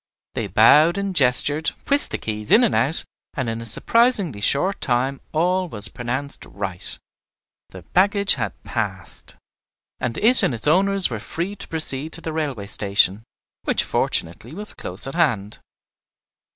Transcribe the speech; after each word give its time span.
They 0.33 0.47
bowed 0.47 0.97
and 0.97 1.15
gestured, 1.15 1.67
whisked 1.87 2.09
the 2.11 2.17
keys 2.17 2.51
in 2.51 2.63
and 2.63 2.73
out, 2.73 3.03
and 3.35 3.47
in 3.47 3.61
a 3.61 3.67
surprisingly 3.67 4.41
short 4.41 4.81
time 4.81 5.21
all 5.31 5.69
was 5.69 5.89
pronounced 5.89 6.43
right, 6.43 6.97
the 7.69 7.83
baggage 7.83 8.33
had 8.33 8.63
"passed," 8.63 9.35
and 9.99 10.17
it 10.17 10.41
and 10.41 10.55
its 10.55 10.65
owners 10.65 11.11
were 11.11 11.19
free 11.19 11.55
to 11.55 11.67
proceed 11.67 12.13
to 12.13 12.21
the 12.21 12.33
railway 12.33 12.65
station, 12.65 13.21
which 13.65 13.83
fortunately 13.83 14.55
was 14.55 14.73
close 14.73 15.05
at 15.05 15.13
hand. 15.13 15.59